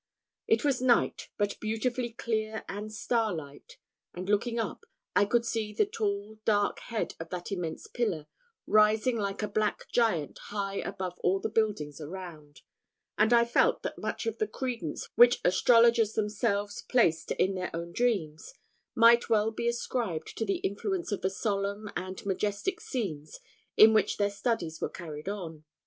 It 0.47 0.65
was 0.65 0.81
night, 0.81 1.29
but 1.37 1.59
beautifully 1.59 2.11
clear 2.11 2.65
and 2.67 2.91
starlight; 2.91 3.77
and, 4.15 4.27
looking 4.27 4.57
up, 4.57 4.83
I 5.15 5.25
could 5.25 5.45
see 5.45 5.73
the 5.73 5.85
tall 5.85 6.39
dark 6.43 6.79
head 6.79 7.13
of 7.19 7.29
that 7.29 7.51
immense 7.51 7.85
pillar, 7.85 8.25
rising 8.65 9.15
like 9.15 9.43
a 9.43 9.47
black 9.47 9.83
giant 9.91 10.39
high 10.45 10.77
above 10.77 11.19
all 11.19 11.39
the 11.39 11.51
buildings 11.51 12.01
around, 12.01 12.61
and 13.15 13.31
I 13.31 13.45
felt 13.45 13.83
that 13.83 13.99
much 13.99 14.25
of 14.25 14.39
the 14.39 14.47
credence 14.47 15.07
which 15.13 15.39
astrologers 15.45 16.13
themselves 16.13 16.81
placed 16.81 17.29
in 17.33 17.53
their 17.53 17.69
own 17.71 17.91
dreams, 17.91 18.55
might 18.95 19.29
well 19.29 19.51
be 19.51 19.67
ascribed 19.67 20.35
to 20.39 20.45
the 20.45 20.57
influence 20.61 21.11
of 21.11 21.21
the 21.21 21.29
solemn 21.29 21.91
and 21.95 22.25
majestic 22.25 22.81
scenes 22.81 23.39
in 23.77 23.93
which 23.93 24.17
their 24.17 24.31
studies 24.31 24.81
were 24.81 24.89
carried 24.89 25.29
on. 25.29 25.63